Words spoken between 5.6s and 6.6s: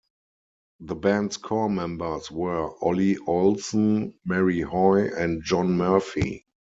Murphy.